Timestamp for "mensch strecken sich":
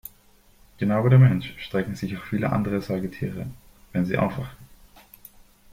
1.19-2.17